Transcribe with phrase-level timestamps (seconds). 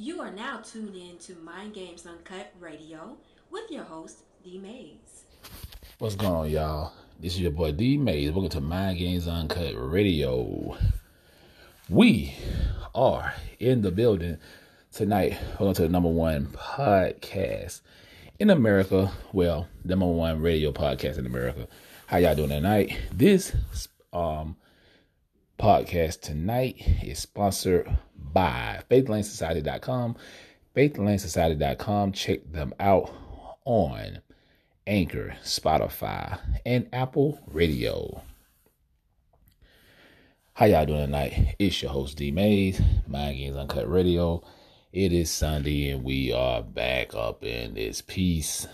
[0.00, 3.16] You are now tuned in to Mind Games Uncut Radio
[3.50, 5.24] with your host, D Mayes.
[5.98, 6.92] What's going on, y'all?
[7.18, 8.30] This is your boy D Mayes.
[8.30, 10.78] Welcome to Mind Games Uncut Radio.
[11.88, 12.32] We
[12.94, 14.38] are in the building
[14.92, 15.36] tonight.
[15.58, 17.80] Welcome to the number one podcast
[18.38, 19.10] in America.
[19.32, 21.66] Well, number one radio podcast in America.
[22.06, 22.96] How y'all doing tonight?
[23.12, 23.52] This
[24.12, 24.58] um
[25.58, 27.98] podcast tonight is sponsored
[28.38, 30.16] by faithlanesociety.com.
[30.76, 32.12] Faithlanesociety.com.
[32.12, 33.12] Check them out
[33.64, 34.20] on
[34.86, 38.22] Anchor, Spotify, and Apple Radio.
[40.52, 41.56] How y'all doing tonight?
[41.58, 44.44] It's your host D Mayes, Mind Games Uncut Radio.
[44.92, 48.68] It is Sunday and we are back up in this piece.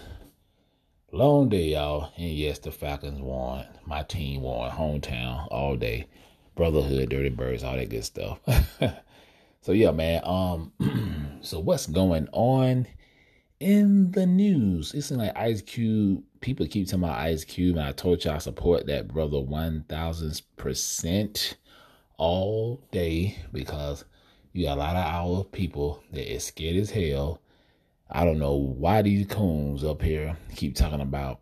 [1.11, 2.13] Long day, y'all.
[2.19, 3.65] And yes, the Falcons won.
[3.87, 4.71] My team won.
[4.73, 6.07] Hometown all day.
[6.55, 8.41] Brotherhood, Dirty Birds, all that good stuff.
[9.65, 10.21] so yeah, man.
[10.25, 12.87] Um, so what's going on
[13.61, 14.93] in the news?
[14.93, 16.23] It's like Ice Cube.
[16.43, 19.87] People keep talking about Ice Cube, and I told y'all I support that brother one
[19.89, 21.57] thousand percent
[22.19, 24.05] all day because
[24.53, 27.41] you got a lot of our people that is scared as hell.
[28.11, 31.41] I don't know why these coons up here keep talking about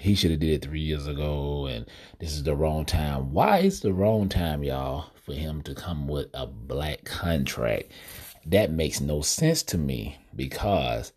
[0.00, 1.86] he should have did it three years ago and
[2.18, 3.32] this is the wrong time.
[3.32, 7.90] Why is the wrong time, y'all, for him to come with a black contract?
[8.46, 11.12] That makes no sense to me because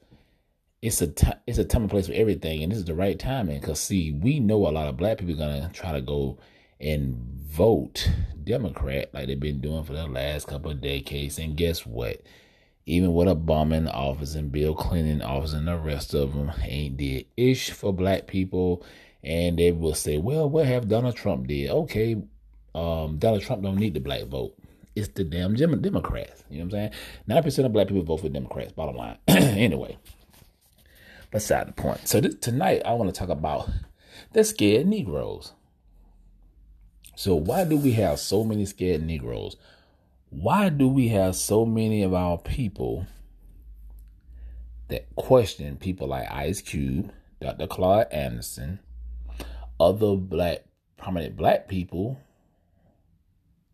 [0.82, 3.18] it's a t- it's a time and place for everything, and this is the right
[3.18, 3.60] timing.
[3.60, 6.40] Because see, we know a lot of black people are gonna try to go
[6.80, 8.10] and vote
[8.44, 12.22] Democrat like they've been doing for the last couple of decades, and guess what?
[12.86, 16.52] Even with Obama in office and Bill Clinton in office and the rest of them
[16.64, 18.84] ain't did ish for black people.
[19.24, 21.70] And they will say, well, what have Donald Trump did?
[21.70, 22.22] Okay,
[22.74, 24.56] um, Donald Trump don't need the black vote.
[24.96, 26.44] It's the damn Democrats.
[26.50, 26.92] You know what I'm saying?
[27.28, 28.74] Nine percent of black people vote for Democrats.
[28.74, 29.18] Bottom line.
[29.28, 29.98] anyway,
[31.32, 32.08] beside the point.
[32.08, 33.70] So tonight I want to talk about
[34.34, 35.54] the scared Negroes.
[37.16, 39.56] So why do we have so many scared Negroes?
[40.32, 43.06] Why do we have so many of our people
[44.88, 47.12] that question people like Ice Cube,
[47.42, 47.68] Dr.
[47.68, 48.80] Claude Anderson,
[49.80, 50.64] other black
[50.98, 52.18] prominent black people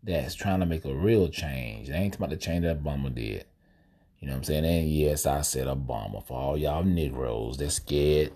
[0.02, 1.88] that's trying to make a real change.
[1.88, 3.44] They ain't about the change that Obama did.
[4.18, 4.64] You know what I'm saying?
[4.64, 8.32] And yes, I said Obama for all y'all Negroes that's scared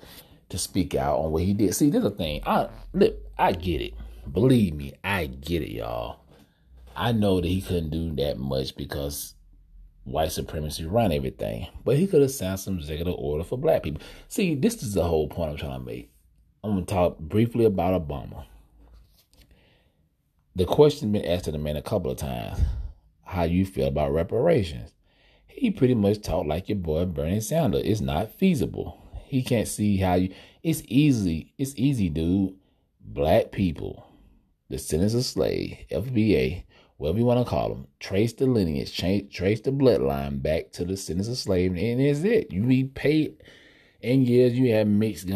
[0.49, 1.75] to speak out on what he did.
[1.75, 2.41] See, there's a thing.
[2.47, 3.95] I look, I get it.
[4.31, 6.22] Believe me, I get it, y'all.
[6.95, 9.35] I know that he couldn't do that much because
[10.05, 11.69] white supremacy run everything.
[11.85, 14.03] But he could have signed some executive order for black people.
[14.29, 16.11] See, this is the whole point I'm trying to make.
[16.65, 18.45] I'm gonna talk briefly about Obama.
[20.55, 22.59] The question been asked to the man a couple of times.
[23.25, 24.93] How you feel about reparations?
[25.47, 27.83] He pretty much talked like your boy Bernie Sanders.
[27.85, 28.99] It's not feasible.
[29.25, 32.55] He can't see how you it's easy, it's easy, dude.
[33.01, 34.07] Black people,
[34.69, 36.65] the descendants of slave, FBA,
[37.03, 40.97] whatever you want to call them, trace the lineage, trace the bloodline back to the
[40.97, 42.53] sentence of slavery, and is it.
[42.53, 43.43] You be paid
[44.03, 45.29] in years you have mixed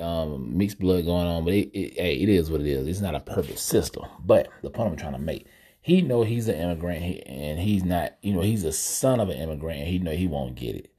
[0.00, 2.88] um, mixed blood going on, but it, it, hey, it is what it is.
[2.88, 4.04] It's not a perfect system.
[4.24, 5.46] But the point I'm trying to make,
[5.80, 8.16] he know he's an immigrant, and he's not.
[8.20, 10.92] You know, he's a son of an immigrant, and he know he won't get it.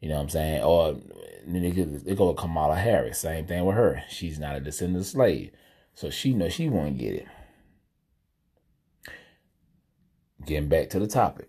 [0.00, 0.62] You know what I'm saying?
[0.62, 0.96] Or
[1.44, 3.18] they go with Kamala Harris.
[3.18, 4.04] Same thing with her.
[4.08, 5.50] She's not a descendant of slave,
[5.94, 7.26] so she know she won't get it.
[10.46, 11.48] Getting back to the topic.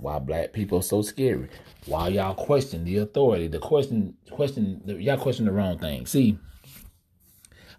[0.00, 1.48] Why black people are so scary.
[1.86, 3.48] Why y'all question the authority.
[3.48, 6.06] The question question y'all question the wrong thing.
[6.06, 6.38] See,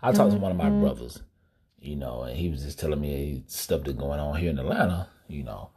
[0.01, 0.81] I talked to one of my mm-hmm.
[0.81, 1.21] brothers,
[1.79, 5.09] you know, and he was just telling me stuff that's going on here in Atlanta,
[5.27, 5.71] you know,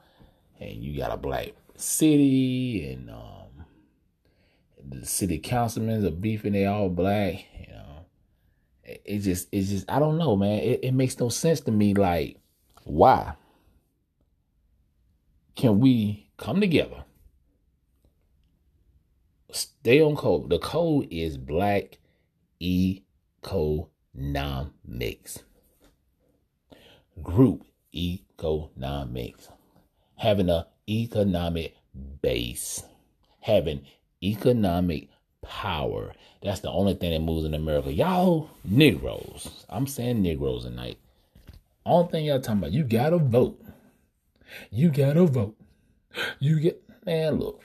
[0.59, 3.65] and you got a black city and um,
[4.89, 8.07] the city councilmen are beefing, they all black, you know.
[8.85, 10.59] It, it just it's just I don't know, man.
[10.61, 12.39] It, it makes no sense to me like
[12.85, 13.35] why?
[15.57, 17.05] Can we come together,
[19.51, 20.51] stay on code?
[20.51, 21.99] The code is black
[22.63, 23.05] economics.
[27.23, 27.65] Group
[27.95, 29.49] economics.
[30.17, 31.77] Having an economic
[32.23, 32.85] base.
[33.41, 33.87] Having
[34.23, 35.09] economic
[35.43, 36.15] power.
[36.43, 37.93] That's the only thing that moves in America.
[37.93, 39.67] Y'all Negroes.
[39.69, 40.99] I'm saying Negroes tonight.
[41.85, 43.61] Only thing y'all talking about, you gotta vote.
[44.71, 45.57] You gotta vote.
[46.39, 47.65] You get, man, look,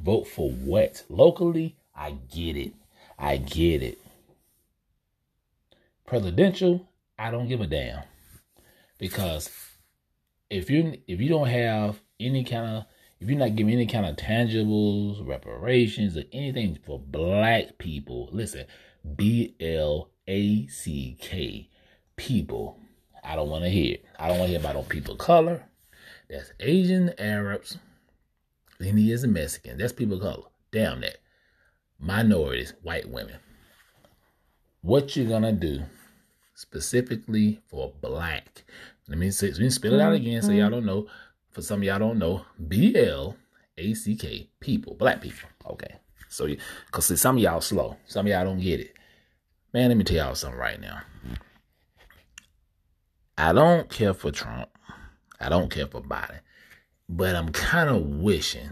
[0.00, 1.04] vote for what?
[1.08, 2.74] Locally, I get it.
[3.18, 3.98] I get it.
[6.06, 6.88] Presidential,
[7.18, 8.02] I don't give a damn.
[8.98, 9.50] Because
[10.48, 12.84] if you if you don't have any kind of
[13.20, 18.64] if you're not giving any kind of tangibles, reparations, or anything for black people, listen,
[19.16, 21.68] B L A C K,
[22.16, 22.78] people.
[23.22, 23.98] I don't want to hear.
[24.18, 25.62] I don't want to hear about no people color.
[26.30, 27.76] That's Asian, Arabs,
[28.80, 29.78] Indians, and Mexicans.
[29.78, 30.46] That's people of color.
[30.70, 31.18] Damn that.
[31.98, 33.36] Minorities, white women.
[34.82, 35.82] What you gonna do
[36.54, 38.62] specifically for black?
[39.08, 40.74] Let me say, let me spell it out again so y'all mm-hmm.
[40.76, 41.08] don't know.
[41.50, 43.36] For some of y'all don't know, B L
[43.76, 45.48] A C K, people, black people.
[45.66, 45.96] Okay.
[46.28, 46.46] So,
[46.86, 47.96] because some of y'all slow.
[48.06, 48.94] Some of y'all don't get it.
[49.74, 51.00] Man, let me tell y'all something right now.
[53.36, 54.68] I don't care for Trump.
[55.40, 56.40] I don't care for Biden.
[57.08, 58.70] But I'm kind of wishing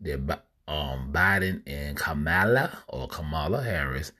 [0.00, 4.12] that um, Biden and Kamala or Kamala Harris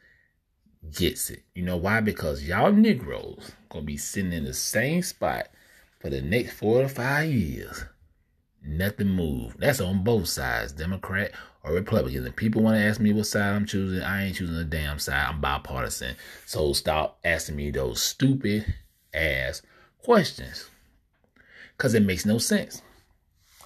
[0.94, 1.44] gets it.
[1.54, 2.00] You know why?
[2.00, 5.48] Because y'all Negroes gonna be sitting in the same spot
[6.00, 7.84] for the next four to five years.
[8.62, 9.56] Nothing move.
[9.58, 11.32] That's on both sides, Democrat
[11.62, 12.26] or Republican.
[12.26, 14.98] If people want to ask me what side I'm choosing, I ain't choosing the damn
[14.98, 15.28] side.
[15.28, 16.16] I'm bipartisan.
[16.46, 18.74] So stop asking me those stupid
[19.14, 19.62] ass
[20.02, 20.68] questions.
[21.80, 22.82] Cause it makes no sense.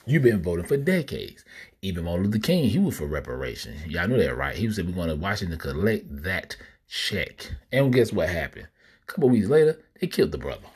[0.06, 1.44] You've been voting for decades.
[1.82, 3.84] Even Martin Luther King, he was for reparations.
[3.86, 4.54] Y'all know that, right?
[4.54, 6.56] He was we're going to Washington collect that
[6.88, 7.50] check.
[7.72, 8.68] And guess what happened?
[9.02, 10.68] A couple weeks later, they killed the brother.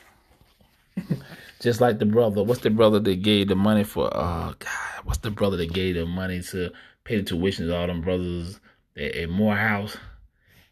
[1.61, 4.09] Just like the brother, what's the brother that gave the money for?
[4.13, 6.73] Oh God, what's the brother that gave the money to
[7.05, 8.59] pay the tuition to all them brothers
[8.97, 9.95] at, at Morehouse?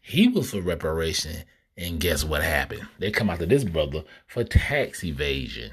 [0.02, 1.44] He was for reparation,
[1.78, 2.86] and guess what happened?
[2.98, 5.70] They come after this brother for tax evasion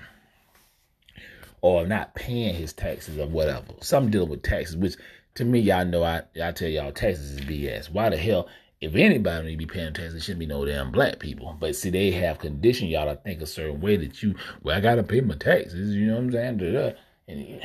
[1.66, 3.74] or not paying his taxes or whatever.
[3.82, 4.98] Some dealing with taxes, which
[5.34, 7.90] to me, y'all know I I tell y'all taxes is BS.
[7.90, 8.48] Why the hell
[8.82, 11.58] if anybody need to be paying taxes, it shouldn't be no damn black people.
[11.60, 14.82] But see, they have conditioned y'all to think a certain way that you, well, I
[14.82, 15.96] gotta pay my taxes.
[15.96, 16.94] You know what I'm saying?
[17.28, 17.62] And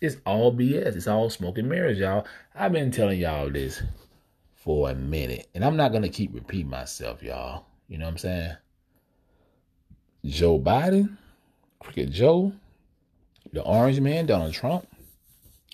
[0.00, 0.96] it's all BS.
[0.96, 2.26] It's all smoke and mirrors, y'all.
[2.56, 3.82] I've been telling y'all this
[4.56, 7.66] for a minute, and I'm not gonna keep repeating myself, y'all.
[7.86, 8.52] You know what I'm saying?
[10.24, 11.16] Joe Biden,
[11.78, 12.52] Crooked Joe,
[13.52, 14.86] the Orange Man, Donald Trump,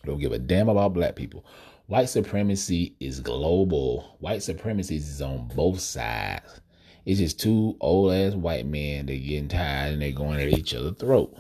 [0.04, 1.44] don't give a damn about black people.
[1.86, 4.16] White supremacy is global.
[4.20, 6.60] White supremacy is on both sides.
[7.04, 10.74] It's just two old ass white men that getting tired and they going at each
[10.74, 11.36] other's throat.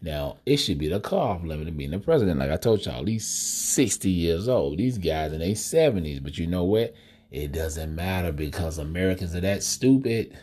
[0.00, 2.38] Now it should be the car limit of being the president.
[2.38, 4.78] Like I told y'all, he's sixty years old.
[4.78, 6.20] These guys in their seventies.
[6.20, 6.94] But you know what?
[7.30, 10.36] It doesn't matter because Americans are that stupid.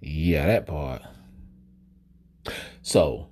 [0.00, 1.02] Yeah, that part.
[2.82, 3.28] So,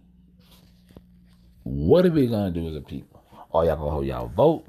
[1.62, 3.22] what are we gonna do as a people?
[3.50, 4.66] Or y'all gonna hold y'all vote?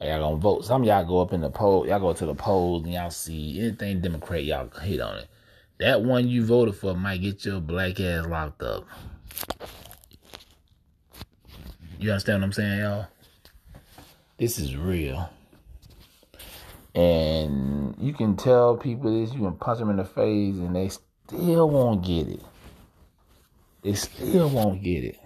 [0.00, 0.64] Or y'all gonna vote?
[0.64, 3.60] Some y'all go up in the poll, y'all go to the polls and y'all see
[3.60, 5.28] anything Democrat, y'all hit on it.
[5.78, 8.86] That one you voted for might get your black ass locked up.
[11.98, 13.06] You understand what I'm saying, y'all?
[14.38, 15.30] This is real.
[16.94, 20.88] And you can tell people this, you can punch them in the face, and they
[20.88, 22.42] still won't get it.
[23.82, 25.18] They still won't get it.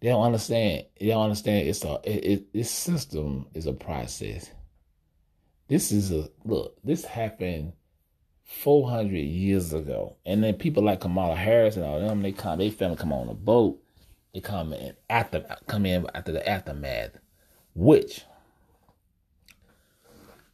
[0.00, 0.84] They don't understand.
[0.98, 1.68] They don't understand.
[1.68, 4.50] It's a it, it, this system is a process.
[5.68, 6.76] This is a look.
[6.84, 7.72] This happened
[8.42, 12.58] four hundred years ago, and then people like Kamala Harris and all them they come.
[12.58, 13.80] They finna come on a boat.
[14.32, 17.18] They come in after come in after the aftermath,
[17.74, 18.24] which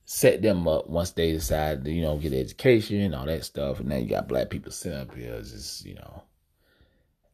[0.04, 3.80] set them up once they decide to you know get education and all that stuff,
[3.80, 6.24] and then you got black people sitting up here just you know.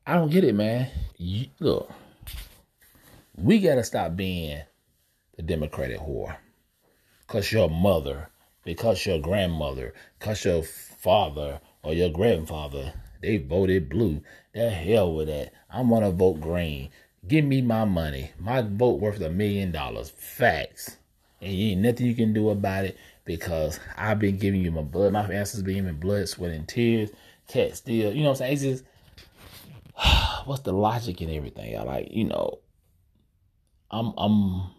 [0.07, 0.89] I don't get it, man.
[1.17, 1.91] You, look
[3.37, 4.63] we got to stop being
[5.37, 6.37] the Democratic whore.
[7.27, 8.31] Because your mother,
[8.65, 14.23] because your grandmother, because your father or your grandfather, they voted blue.
[14.55, 15.53] The hell with that.
[15.71, 16.91] I'm to vote green.
[17.27, 18.31] Give me my money.
[18.39, 20.11] My vote worth a million dollars.
[20.11, 20.97] Facts.
[21.41, 24.83] And you ain't nothing you can do about it because I've been giving you my
[24.83, 25.13] blood.
[25.13, 27.11] My ancestors been giving blood, sweat, and tears.
[27.49, 28.53] Cat still, you know what I'm saying?
[28.55, 28.85] It's just,
[30.45, 31.79] what's the logic in everything?
[31.79, 32.61] I like, you know,
[33.91, 34.71] I'm I'm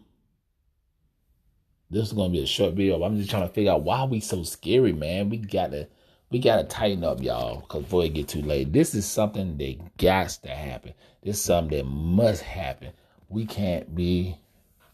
[1.89, 3.01] this is gonna be a short video.
[3.03, 5.29] I'm just trying to figure out why we so scary, man.
[5.29, 5.87] We gotta
[6.29, 8.73] we gotta tighten up, y'all, because before it get too late.
[8.73, 10.93] This is something that got to happen.
[11.23, 12.91] This is something that must happen.
[13.29, 14.37] We can't be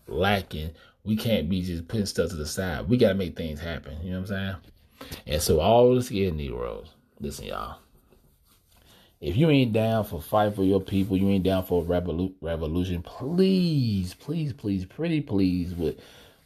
[0.07, 0.71] lacking.
[1.03, 2.87] We can't be just putting stuff to the side.
[2.87, 3.97] We gotta make things happen.
[4.03, 4.55] You know what I'm saying?
[5.27, 6.89] And so all the scared Negroes,
[7.19, 7.79] listen, y'all.
[9.23, 12.33] If you ain't down for fight for your people, you ain't down for a revolu-
[12.41, 15.97] revolution, please, please, please, pretty please, with,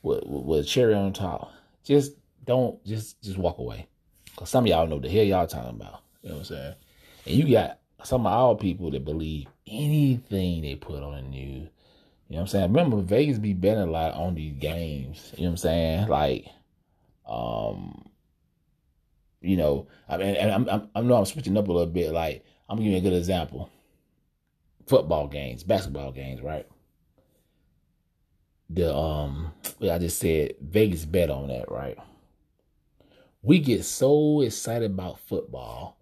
[0.04, 1.52] with with cherry on top,
[1.84, 2.14] just
[2.46, 3.88] don't just just walk away.
[4.36, 6.02] Cause some of y'all know the hell y'all talking about.
[6.22, 6.76] You know what I'm saying?
[7.26, 11.70] And you got some of our people that believe anything they put on the news.
[12.30, 12.74] You know what I'm saying?
[12.74, 15.34] Remember, Vegas be betting a lot on these games.
[15.36, 16.08] You know what I'm saying?
[16.10, 16.46] Like,
[17.28, 18.08] um,
[19.42, 22.12] you know, I mean, and I'm, I'm, I know I'm switching up a little bit.
[22.12, 23.70] Like, I'm giving you a good example.
[24.88, 26.66] Football games, basketball games, right?
[28.70, 31.98] The um, I just said Vegas bet on that, right?
[33.42, 35.98] We get so excited about football,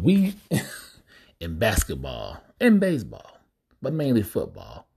[0.00, 0.34] we
[1.40, 3.38] in basketball and baseball,
[3.82, 4.88] but mainly football.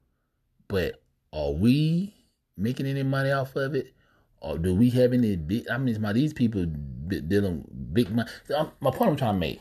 [0.67, 1.01] But
[1.33, 2.15] are we
[2.57, 3.93] making any money off of it?
[4.39, 5.69] Or do we have any big?
[5.69, 8.29] I mean, my these people dealing big money.
[8.79, 9.59] My point I'm trying to make: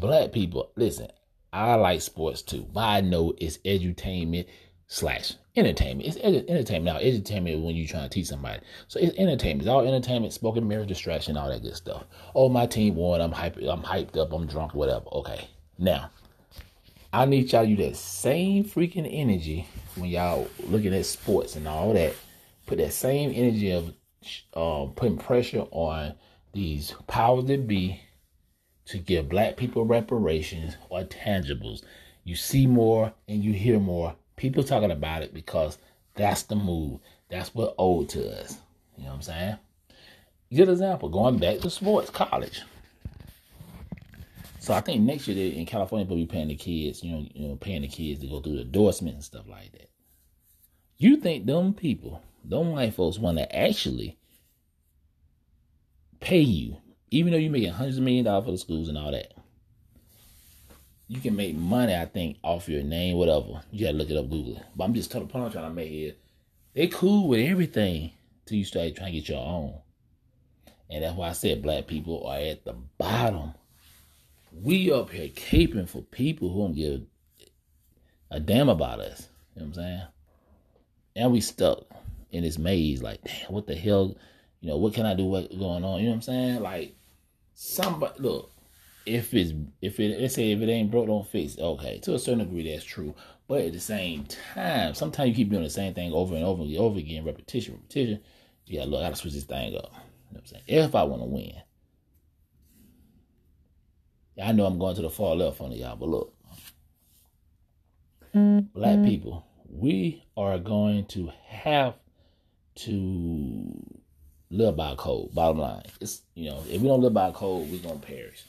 [0.00, 1.08] black people, listen.
[1.52, 4.46] I like sports too, but I know it's edutainment
[4.88, 6.08] slash entertainment.
[6.08, 6.98] It's ed- entertainment now.
[6.98, 8.60] Entertainment when you're trying to teach somebody.
[8.88, 9.62] So it's entertainment.
[9.62, 12.04] It's all entertainment, spoken mirror, distraction, all that good stuff.
[12.34, 13.20] Oh, my team won.
[13.20, 13.66] I'm hyped.
[13.66, 14.32] I'm hyped up.
[14.32, 14.74] I'm drunk.
[14.74, 15.06] Whatever.
[15.12, 15.48] Okay.
[15.78, 16.10] Now,
[17.12, 21.94] I need y'all use that same freaking energy when y'all looking at sports and all
[21.94, 22.14] that.
[22.66, 23.94] Put that same energy of
[24.54, 26.14] uh, putting pressure on
[26.52, 28.00] these powers that be
[28.86, 31.82] to give black people reparations or tangibles.
[32.24, 35.78] You see more and you hear more people talking about it because
[36.14, 37.00] that's the move.
[37.28, 38.58] That's what owed to us.
[38.96, 39.56] You know what I'm saying?
[40.54, 42.62] Good example, going back to sports, college.
[44.60, 47.48] So I think next year in California they'll be paying the kids, you know, you
[47.48, 49.90] know, paying the kids to go through the endorsement and stuff like that.
[50.96, 54.18] You think them people, them white folks want to actually
[56.20, 56.78] pay you,
[57.10, 59.32] even though you're making hundreds of million dollars for the schools and all that
[61.08, 63.62] you can make money, I think, off your name, whatever.
[63.70, 64.62] You gotta look it up, Google it.
[64.74, 66.14] But I'm just telling the point I'm trying to make here.
[66.74, 68.10] They cool with everything
[68.44, 69.78] till you start trying to get your own.
[70.90, 73.54] And that's why I said black people are at the bottom.
[74.52, 77.02] We up here caping for people who don't give
[78.30, 79.28] a damn about us.
[79.54, 80.02] You know what I'm saying?
[81.16, 81.86] And we stuck
[82.30, 84.16] in this maze, like, damn, what the hell?
[84.66, 85.26] You know, what can I do?
[85.26, 86.00] What's going on?
[86.00, 86.60] You know what I'm saying?
[86.60, 86.96] Like,
[87.54, 88.50] somebody look,
[89.06, 91.60] if it's if it let's say if it ain't broke, don't fix it.
[91.60, 93.14] Okay, to a certain degree, that's true.
[93.46, 96.64] But at the same time, sometimes you keep doing the same thing over and over
[96.64, 98.18] and over again, repetition, repetition.
[98.64, 99.92] Yeah, look, I gotta switch this thing up.
[99.92, 100.64] You know what I'm saying?
[100.66, 101.52] If I want to win.
[104.42, 106.34] I know I'm going to the far left on y'all, but look.
[108.34, 108.78] Mm-hmm.
[108.78, 111.94] Black people, we are going to have
[112.74, 114.02] to
[114.50, 115.34] live by code.
[115.34, 118.44] Bottom line, it's you know, if we don't live by code, we're gonna perish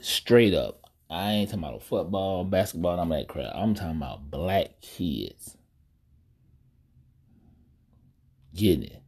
[0.00, 0.80] straight up.
[1.10, 3.52] I ain't talking about football, basketball, I'm that crap.
[3.54, 5.56] I'm talking about black kids.
[8.54, 9.02] Getting it.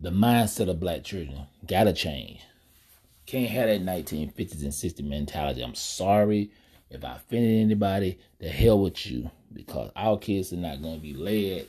[0.00, 2.40] The mindset of black children gotta change.
[3.26, 5.62] Can't have that 1950s and 60s mentality.
[5.62, 6.50] I'm sorry
[6.90, 8.18] if I offended anybody.
[8.38, 9.30] The hell with you.
[9.52, 11.66] Because our kids are not gonna be led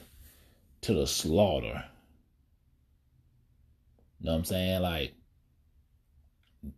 [0.82, 1.84] to the slaughter.
[4.22, 4.82] You know what I'm saying?
[4.84, 5.14] Like,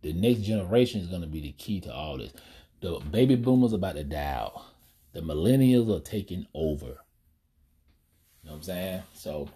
[0.01, 2.31] the next generation is going to be the key to all this.
[2.79, 4.63] The baby boomers about to die out.
[5.11, 6.85] The millennials are taking over.
[6.85, 9.03] You know what I'm saying?
[9.13, 9.49] So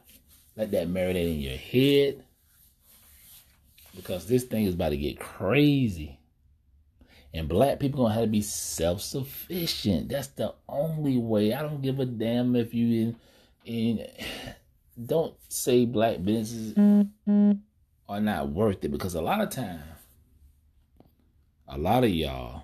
[0.58, 2.25] let that marinate in your head
[3.96, 6.20] because this thing is about to get crazy.
[7.34, 10.10] And black people gonna have to be self-sufficient.
[10.10, 11.53] That's the only way.
[11.53, 13.15] I don't give a damn if you
[13.65, 14.08] in in
[15.06, 17.51] don't say black businesses mm-hmm.
[18.10, 19.84] Are not worth it because a lot of time,
[21.68, 22.64] a lot of y'all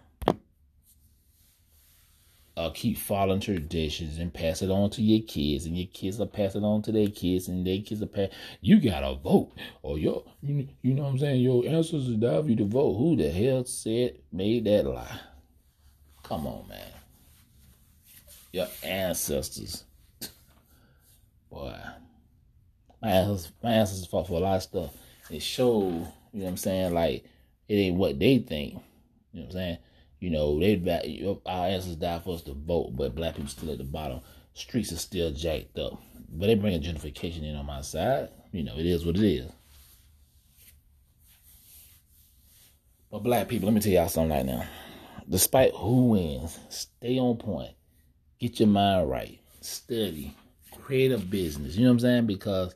[2.56, 6.28] uh, keep following traditions and pass it on to your kids, and your kids will
[6.28, 8.30] pass it on to their kids, and their kids will pass.
[8.62, 11.42] You gotta vote, or your, you, you know what I'm saying?
[11.42, 12.98] Your ancestors died for you to vote.
[12.98, 15.20] Who the hell said made that lie?
[16.24, 16.92] Come on, man.
[18.52, 19.84] Your ancestors,
[21.50, 21.76] boy.
[23.02, 24.96] My ancestors, my ancestors fought for a lot of stuff.
[25.34, 26.94] It showed, you know what I'm saying?
[26.94, 27.26] Like
[27.68, 28.82] it ain't what they think
[29.34, 29.78] you know what I'm saying?
[30.20, 33.80] You know, they our ancestors died for us to vote, but black people still at
[33.80, 34.22] the bottom.
[34.54, 36.02] Streets are still jacked up.
[36.30, 38.30] But they bring a gentrification in on my side.
[38.52, 39.52] You know, it is what it is.
[43.12, 44.66] But black people, let me tell y'all something right now.
[45.28, 47.72] Despite who wins, stay on point.
[48.40, 49.40] Get your mind right.
[49.62, 50.36] Study.
[50.82, 51.76] Create a business.
[51.76, 52.26] You know what I'm saying?
[52.28, 52.76] Because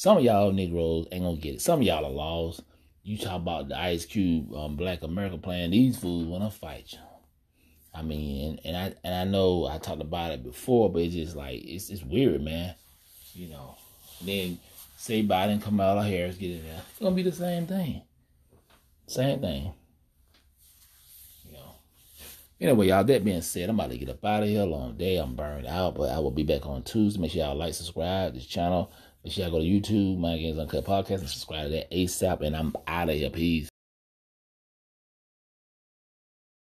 [0.00, 1.60] some of y'all Negroes ain't gonna get it.
[1.60, 2.62] Some of y'all are lost
[3.02, 6.98] you talk about the Ice Cube, um, Black America playing these fools wanna fight you.
[7.92, 11.14] I mean, and, and I and I know I talked about it before, but it's
[11.14, 12.76] just like it's it's weird, man.
[13.34, 13.76] You know.
[14.22, 14.58] then
[14.96, 16.80] say Biden, Kamala Harris get in there.
[16.88, 18.00] It's gonna be the same thing.
[19.06, 19.74] Same thing.
[21.44, 21.74] You know
[22.58, 24.64] Anyway, y'all, that being said, I'm about to get up out of here.
[24.64, 25.18] Long day.
[25.18, 27.20] I'm burned out, but I will be back on Tuesday.
[27.20, 28.90] Make sure y'all like, subscribe this channel.
[29.24, 32.40] Make sure y'all go to YouTube, Mind Games Uncut Podcast, and subscribe to that ASAP.
[32.40, 33.30] And I'm out of here.
[33.30, 33.69] Peace.